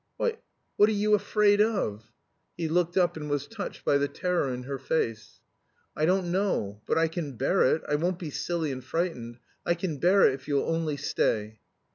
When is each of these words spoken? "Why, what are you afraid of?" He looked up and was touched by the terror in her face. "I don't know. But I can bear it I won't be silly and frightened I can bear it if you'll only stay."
"Why, 0.17 0.37
what 0.77 0.89
are 0.89 0.93
you 0.93 1.13
afraid 1.13 1.61
of?" 1.61 2.11
He 2.57 2.67
looked 2.67 2.97
up 2.97 3.17
and 3.17 3.29
was 3.29 3.45
touched 3.45 3.85
by 3.85 3.99
the 3.99 4.07
terror 4.07 4.51
in 4.51 4.63
her 4.63 4.79
face. 4.79 5.41
"I 5.95 6.05
don't 6.07 6.31
know. 6.31 6.81
But 6.87 6.97
I 6.97 7.07
can 7.07 7.33
bear 7.33 7.75
it 7.75 7.83
I 7.87 7.93
won't 7.93 8.17
be 8.17 8.31
silly 8.31 8.71
and 8.71 8.83
frightened 8.83 9.37
I 9.63 9.75
can 9.75 9.99
bear 9.99 10.23
it 10.23 10.33
if 10.33 10.47
you'll 10.47 10.67
only 10.67 10.97
stay." 10.97 11.59